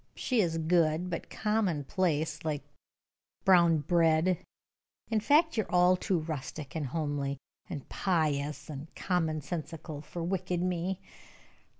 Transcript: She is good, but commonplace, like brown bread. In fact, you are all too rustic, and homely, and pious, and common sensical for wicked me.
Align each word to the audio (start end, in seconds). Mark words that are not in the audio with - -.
She 0.15 0.41
is 0.41 0.57
good, 0.57 1.11
but 1.11 1.29
commonplace, 1.29 2.43
like 2.43 2.63
brown 3.45 3.81
bread. 3.81 4.39
In 5.11 5.19
fact, 5.19 5.57
you 5.57 5.63
are 5.65 5.71
all 5.71 5.95
too 5.95 6.21
rustic, 6.21 6.75
and 6.75 6.87
homely, 6.87 7.37
and 7.69 7.87
pious, 7.87 8.67
and 8.67 8.87
common 8.95 9.41
sensical 9.41 10.03
for 10.03 10.23
wicked 10.23 10.59
me. 10.63 10.99